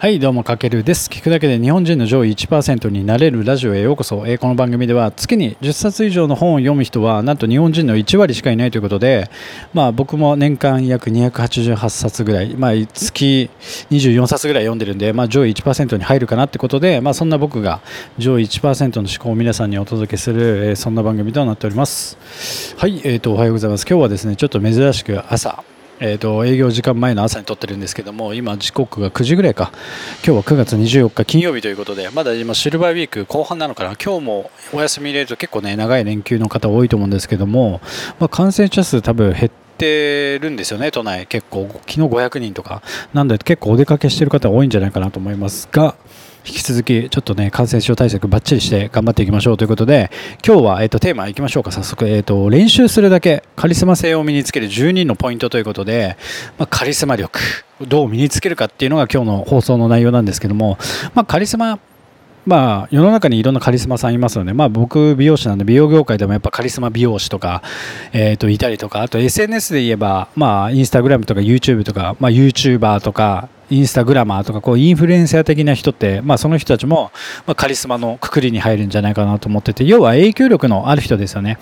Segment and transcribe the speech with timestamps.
[0.00, 1.10] はいどうもかけるです。
[1.10, 9.28] 聞くだけで日本人の上位1%になれるラジオへようこそ、えこの番組では月に10冊以上の本を読む人はなんと日本人の1割しかいないということで
[9.74, 13.50] まあ僕も年間約288冊ぐらいまあ月
[13.90, 17.80] 24冊ぐらい読んでるんでまあ上位1%に入るかなってことでまあそんな僕が
[18.18, 22.76] 上位1%の思考を皆さんにお届けする、えそんな番組となっております。
[22.76, 23.84] はいえーとおはようございます。
[23.84, 25.64] 今日はですねちょっと珍しく朝
[26.00, 29.72] えー、と営業時間前の朝に撮ってるんですけども今時刻が9時ぐらいか。
[30.24, 33.96] 今日は9月24日金曜日ということでまだ今シルバーウィーク後半なのかな。
[33.96, 37.80] 今日もお休み入れると結構ね長い連休の方多いと思うんですけども、
[38.20, 41.26] まあ、感染者数多分減ってるんですよね都内。
[41.26, 42.82] 結構昨日500人とか。
[43.12, 45.96] なんで結構お出かけしてる方多いんじゃないかなと思いますが
[46.46, 50.10] 引き続きちょっとね感染症対策ばっちりして頑張っていきましょうということで
[50.46, 51.72] 今日は、えっとテーマいきましょうか。
[51.72, 56.16] 早速、えっと練習するだけカリスマ性を身につける12のポイントということで、
[56.58, 57.40] まあ、カリスマ力
[57.82, 60.78] どう身につけるかっていうのが今日の放送の内容なんですけども、
[61.14, 61.78] まあ、カリスマ
[62.48, 67.62] まあ、世の中にいろんなカリスマさんいますので、まあ、僕、美容師なんで美容業界でもやっぱカリスマ美容師とか、
[68.14, 77.10] えー、といたりとかあと SNS で言えば、まあ、インスタグラムとか YouTube とか、まあ、YouTuber とかインスタグラマーとかこうインフルエンサー的な人って、まあ、その人たちも、
[77.46, 81.58] ま、カリスマのくくりに入るんじゃないかなと思ってて要は影響力のある人ですよね。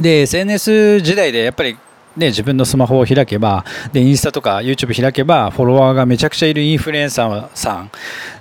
[0.00, 1.76] で SNS 時代でやっぱり
[2.16, 7.90] ね自分のスマホを開けばでインスタとか YouTube 開けばフォロワーがめちゃくちゃいるインフルエンサーさん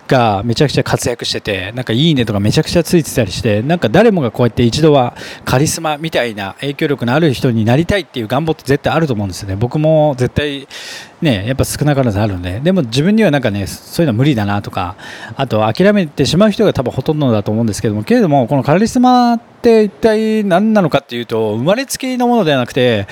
[0.07, 9.55] がめちゃくちゃ活躍しててなんかいいねとかめちゃくちゃついてたりしてなんか誰もがこうやって一度はカリスマみたいな影響力のある人になりたいっていう願望って絶対あると思うんですよね。
[9.55, 10.67] 僕も絶対
[11.21, 12.59] ねやっぱ少なからずあるんで。
[12.59, 14.95] でも自分にはなんかねそういうの無理だなとか
[15.35, 23.07] あと諦めてしまう人が多分ほとんどだと思うんですけどもけれどもこのカリスマって一体何なのかっていうと生まれつきのものではなくて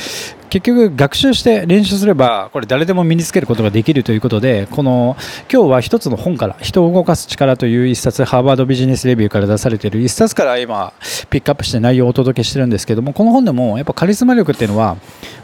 [0.54, 5.18] 結局学習して練習すればこれ誰でも身につけることができるということでこの
[5.52, 10.94] 今日は一つの本から人を動かす力という一冊ハーバードビジネスレビューから出されている一冊から今
[11.30, 14.98] ピックアップして内容をお届けしてるんですけどもこの本でもやっぱカリスマ力っていうのは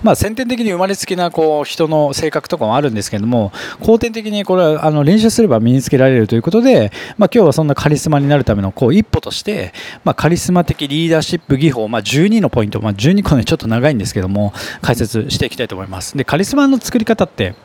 [0.03, 16.18] まあ先天的に生まれつきなこう人の性格とかもあるんですけども後天的にこれはあの練習すれば身につけられるということでまあ今日はそんなカリスマになるためのこう一歩としてまあカリスマ的リーダーシップ技法まあ12のポイントまあ12個ねちょっと長いんですけども解説していきたいと思います。
[16.18, 17.56] でカリスマの作り方って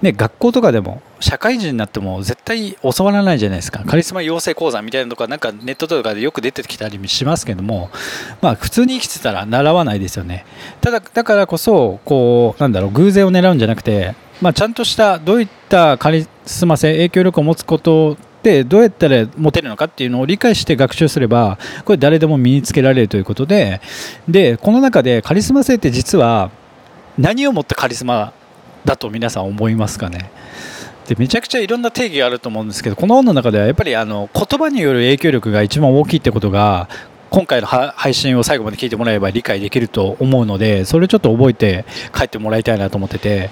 [0.00, 3.84] ね学校とかでも社会人になっても絶対教わらないじゃないですか。
[3.86, 7.90] カリスマ養成講座みたいなのとかなんかネットとかでよく出てきたりしますけども
[8.40, 10.44] まあ普通に生きてたら習わないですよね。
[10.80, 23.80] ただだからこそこうなんだろう偶然を狙うんじゃなくてまあちゃんとしたどういったカリスマ性影響力を持つことでどうやったら持てるのかっていうのを理解して学習すればこれ誰でも身につけられるということで
[24.28, 26.50] でこの中でカリスマ性って実は
[27.16, 28.32] 何をもってカリスマ
[28.84, 30.32] だと皆さん思いますかね？
[31.06, 36.88] でめちゃくちゃいろんな定義があると思うんですけどこの本の中ではやっぱりあの言葉による影響力が一番大きいってことが
[37.32, 43.50] 今回の配信を最後まで聞いてもらえば理解できると思うのでそれちょっと覚えて帰ってもらいたいなと思ってて。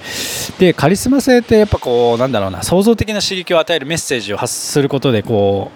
[0.58, 5.70] でカリスマ性ってやっぱこうなんだろうな創造的な刺激を与えるメッセージを発することでこ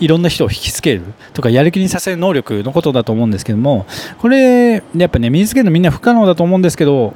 [0.00, 1.02] ういろんな人を引きつける
[1.34, 3.86] とかやる気にさせる能力のことだと思うんですけども
[4.18, 7.14] これやっぱね身につけるのみんな不可能だと思うんですけど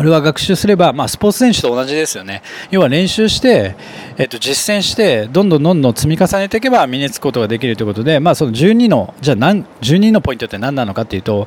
[0.00, 2.40] これは学習すれば、まあ、スポーツ選手と同じですよね。
[2.70, 3.76] 要は練習して、
[4.16, 11.46] えっと、実践して、どんどんどんどん積み重ねていけば身につくことができるということで、まあ、その12の、じゃあ何、12のポイントって何なのかっていうと、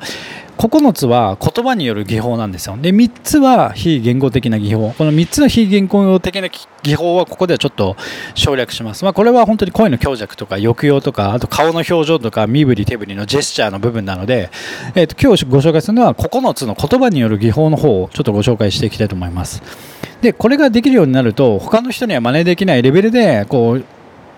[0.57, 2.77] 9つは言葉による技法なんですよ。
[2.77, 4.93] で、3つは非言語的な技法。
[4.97, 6.49] この3つの非言語的な
[6.83, 7.95] 技法はここではちょっと
[8.35, 9.03] 省略します。
[9.03, 14.49] まあ、これは本当に声の強弱とか抑揚とか、あと顔の表情とか身振り手振りのジェスチャーの部分なので、
[14.95, 19.61] えっと、今日ご紹介するのは9つの言葉による技法の方をちょっとご紹介していきたいと思います。
[20.21, 23.85] で、これができるようになると、他の人には真似できないレベルで、こう、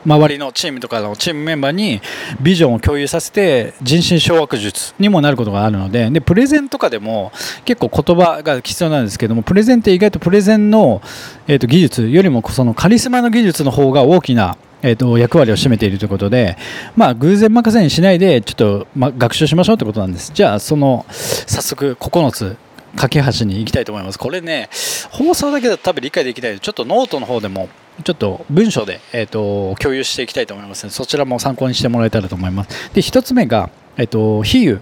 [0.06, 2.02] 周りのチームとかのチームメンバーに
[2.40, 7.32] ビジョンを共有させて人心掌握術にもなることがあるのででプレゼンとかでも
[7.66, 11.02] 結構言葉が必要なんですけどもプレゼンって意外とプレゼンの、
[11.48, 16.58] えー、と技術よりもそのカリスマの技術の方が大きなえー、と役割を占めているということで、
[16.96, 20.32] まあ、偶然任せにしないでちょっと、ま、学習しましょうということなんです。
[20.32, 22.56] じゃあその早速9つ
[22.96, 24.20] 架け橋に行きたいと思います。
[24.20, 24.70] これね
[25.10, 26.60] 放送だけだと多分理解できない。
[26.60, 27.68] ちょっとノートの方でも
[28.04, 30.84] ちょっと文章で、えー、と共有していきたいと思います。
[30.84, 32.94] のでそちらも参考にしてもらえたらと思います。
[32.94, 34.82] で1つ目が、えー、と比喩。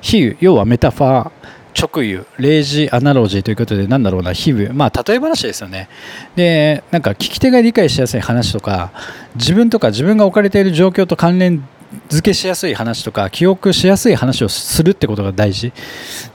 [0.00, 0.36] 比喩。
[0.40, 1.30] 要はメタファー。
[1.74, 2.26] 直喩。
[2.38, 4.72] 例示アナロジーということでなんだろうな比喩。
[4.72, 5.88] まあ例え話ですよね。
[6.36, 8.90] でなんか聞き手が理解しやすい話とか
[9.36, 11.66] 自分とか自分が置かれている状況と関連
[12.08, 15.72] 付けしやすい話とか記憶しやすい話をするってことが大事。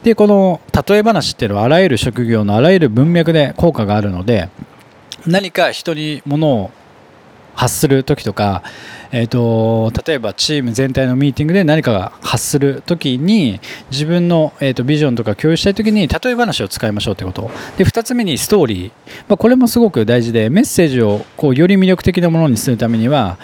[0.04, 4.50] でこの例え話っていうのはあらゆる職業のあらゆる文脈で効果があるので
[5.26, 6.72] 何か人に物を
[7.56, 8.64] 発する時とか、
[9.12, 13.60] えーと、例えばチーム全体のミーティングで何かが発する時に
[13.92, 17.52] 自分の、えーと、ビジョンとか共有したい時に例え話を使いましょうということ。
[17.78, 18.92] で2つ目にストーリー、
[19.28, 23.38] まあ、これもすごく大事でメッセージをこうより魅力的なものにするためには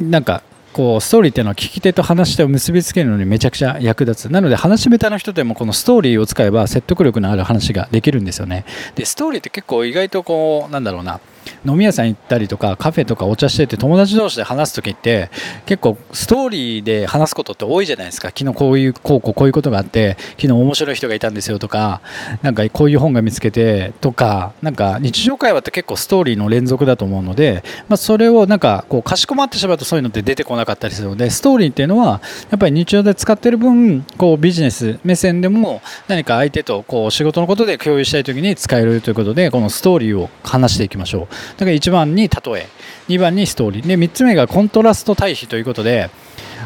[0.00, 0.42] なんか
[0.78, 4.30] こうストーリーっていうのは聞き手と話し手を結びつけるのにめちゃくちゃ役立つ。
[4.30, 8.64] なので話し下手の人でもこのストーリーを使えば説得力のある話ができるんですよね。
[8.94, 11.18] でストーリーって結構意外とこうなんだろうな。
[11.66, 15.30] 飲み屋さん行ったりとかカフェとかお茶してて友達同士で話す時って
[15.66, 18.28] 結構ストーリーで話すことって多いじゃないですか。
[18.28, 22.00] 昨日こういうこうこうこういうことがあって昨日面白い人がいたんですよとか
[22.42, 32.20] なんかこういう本が見つけてとかなんか日常会話って結構ストーリーの連続だと思うので、まあ、それをなんかこうかしこまってしまうとそういうのって出てこなかったりするのでストーリーっていうのは
[32.50, 41.27] やっぱり日常で使ってる分こうビジネス目線でも何か相手とこう仕事のことで共有したい時に使えるということでこのストーリーを話していきましょう。
[41.56, 42.66] だから1番に例え
[43.08, 43.86] 2番にストーリー。
[43.86, 46.10] で3つ目がコントラスト対比ということで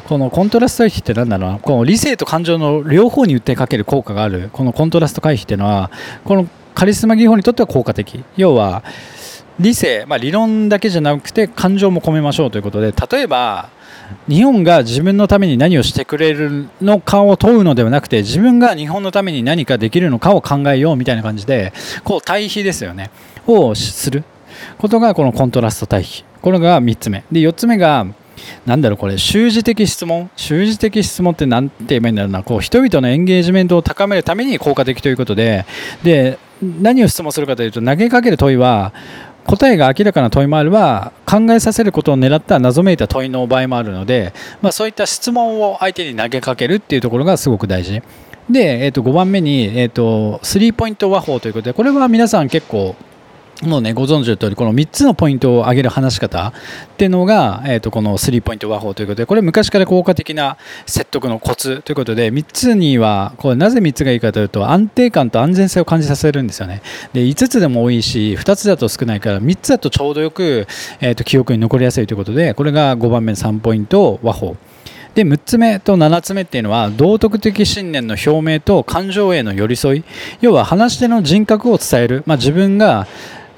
[0.09, 1.59] このコントラスト対比って何だろうな。
[1.59, 4.51] この理性と感情の両方に訴えかける効果がある。
[4.53, 5.91] このコントラスト回避っていうのは
[6.25, 8.25] このカリスマ技法にとっては効果的。
[8.37, 8.83] 要は
[9.59, 13.69] 理性、まあ、理論だけじゃなくて感情も込めましょうということで例えば
[14.29, 21.73] 日本が自分のために何をしてくれるのかを問うのではなくて自分が日本のために何かできるのかを考えようみたいな感じで
[22.05, 23.11] こう対比ですよね。
[23.47, 24.25] をする。
[24.79, 26.25] ことがこのコントラスト対比。
[26.41, 27.25] これが3つ目。
[27.31, 28.07] で4つ目が
[28.67, 30.31] なんだろうこれ習字的質問。
[30.37, 32.43] 習字的質問って何て言えばいいんだろうな。
[32.43, 35.65] こう人々のエンゲージメントを高めるために効果的ということで。
[36.03, 38.93] で何を質問するかというと投げかける問いは
[39.47, 48.03] 答えが明らかな問いもあれば考えさせることを狙った謎めいた問いの場合もあるので、まあ、そういった質問を相手に投げかけるっていうところがすごく大事。
[48.49, 52.97] で、えー、と5番目に、えー、とスリーポイント和法ということでこれは皆さん結構
[53.63, 56.53] もうね、ご存知の通り、この3つのポイントを上げる話し方っ
[56.97, 66.83] ていうのが、えっ、ー、と、このスリーポイント和法ということで、これ昔から効果的な説得のコツということで、3つには、これなぜ3つがいいかというと、安定感と安全性を感じさせるんですよね。
[67.13, 70.67] で、5つでも多いし、2つだと少ないから、3つだとちょうどよく、
[71.01, 74.57] えっ、ー、と、記憶に残りやすいということで、これが5番目の3ポイント和法。
[75.15, 80.05] で6つ目と7つ目っていうのは道徳的信念の表明と感情への寄り添い
[80.41, 83.07] 要は話し手の人格を伝える、まあ、自分が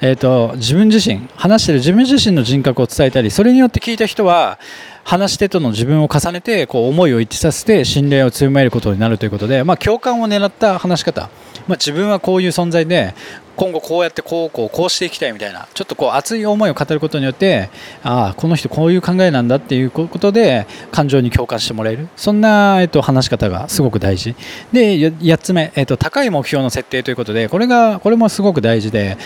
[0.06, 4.58] えーと、自分自身話してる自分自身の人格を伝えたりそれによって聞いた人は
[5.02, 11.30] 話し手との自分を重ねてこう思いを一致させて信頼を強めることになるということで、まあ、共感を狙った話し方、
[11.66, 13.14] まあ、自分はこういう存在で
[13.56, 17.70] 今後こうやってこうこうこうしていきたいみたいなちょっとこう熱い思いを語ることによって
[18.02, 22.08] ああこの人こういう考えなんだっていうことで感情に共感してもらえる。
[22.16, 24.34] そんな、えっと、話し方がすごく大事。
[24.72, 29.16] で8つ目、えっと、高い目標の設定ということでこれがこれもすごく大事で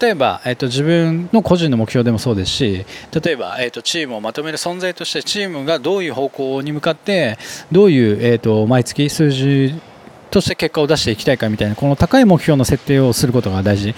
[0.00, 2.84] 例えば、えっと、自分の個人の目標でもそうですし
[3.22, 7.38] 例えば、えっと、チームをまとめる存在としてチームがどういう方向に向かって
[7.72, 9.74] どういう、えっと、毎月数字
[10.28, 13.94] として結果を出していきたいかみたいなこの高い目標の設定をすることが大事。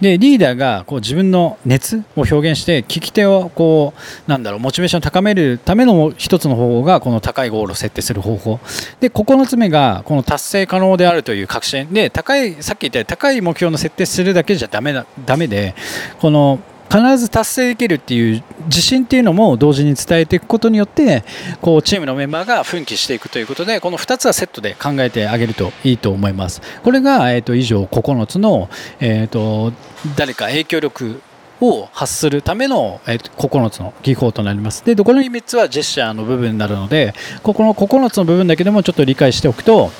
[0.00, 3.94] でリーダーがこう自分の熱を表現して聞き手をこ
[4.26, 8.60] うなんだろうモチベーションを高めるための一つの方法がこの高いゴールを設定する方法。
[9.00, 11.92] で9つ目がこの達成可能であるという確信。
[11.92, 15.74] で高いさっき言ったように高い目標の設定するだけじゃダメだダメで
[16.20, 16.60] この
[16.90, 21.22] 必ず達成できるっていう自信っていうのも同時に伝えていくことによって
[21.60, 26.60] こうチームのメンバーが奮起していくということでこの2つはセットで考えてあげるといいと思います。
[26.82, 28.68] これが、えーと、以上9つの、
[28.98, 29.72] えーと、
[30.16, 31.22] 誰か影響力
[31.60, 34.84] を発するための、えー、9つの技法となります。
[34.84, 39.90] でこの3つはジェスチャーの部分になるのでここの9つの部分だけでもちょっと理解しておくと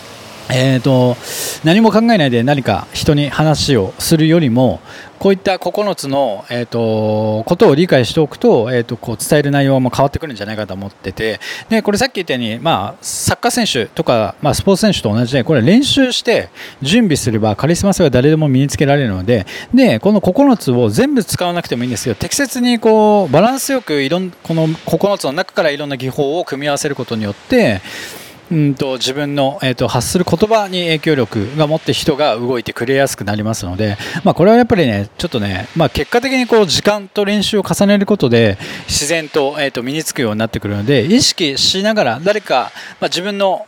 [0.53, 1.17] えーと、
[1.65, 4.81] 何も考えないで何か人に話をするよりも
[5.21, 16.49] こういった9つの、えーと、ことを理解しておくと,、えーと、こう伝える内容も変わってくるんじゃないかと思っててでこれさっき言ったように、まあ、サッカー選手とか、まあ、スポーツ選手と同じでこれ練習して
[16.81, 27.83] 準備すればカリスマ性は誰でも身につけられるのででこの9つを全部使わなくてもいいんですけど適切にこうバランスよくいろんこの9つの中からいろんな技法を組み合わせることによって
[28.51, 43.67] うんと自分の、えーと、発する言葉に影響力が持って人が動いてくれやすくなりますので、まあ、これはやっぱりねちょっとね、まあ、結果的にこう時間と練習を重ねることで自然と,、えーと身につくようになってくるので意識しながら誰か、まあ、自分の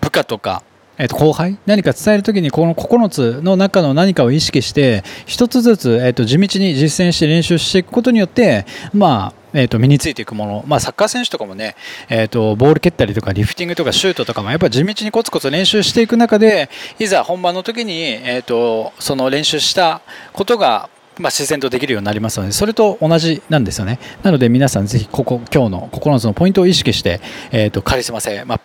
[0.00, 0.62] 部下とか
[0.98, 1.58] えー、と後輩？
[1.66, 11.76] 何か伝えるときにこの9つの中の何かを意識して1つずつ、えー、と地道に実践して練習していくことによって、まあえー、と身についていくもの、まあ、サッカー選手とかもね、
[12.08, 23.98] えー、とボール蹴ったりとかリフティングとかシュートとかもやっぱ地道にコツコツ練習していく中でいざ本番の時に、えー、とその練習したことがまあ、自然とできるようになりますのでそれと同じなんですよね。
[24.22, 27.20] なので皆さんぜひここ今日の9つのポイントを意識して、
[27.50, 28.60] えーと、カリスマ性、まあ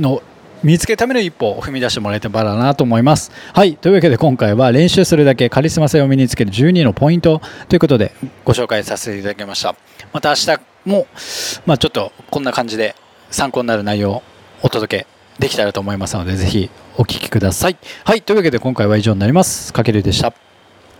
[0.00, 0.20] の
[0.62, 3.30] 見つけるための一歩を踏み出してもらえたらなと思います。
[3.54, 3.76] はい。
[3.76, 8.12] というわけで今回は練習するだけカリスマ性を身につける12のポイントということで
[8.44, 9.76] ご紹介させていただきました。
[10.12, 11.06] また明日も、
[11.66, 12.96] まあ、ちょっとこんな感じで
[13.30, 14.22] 参考になる内容を
[14.62, 15.06] お届け
[15.38, 17.76] できたらと思いますのでぜひお聴きください。
[18.04, 18.22] はい。
[18.22, 19.72] というわけで今回は以上になります。
[19.72, 20.32] かけるでした。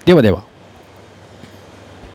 [0.05, 0.58] ではでは。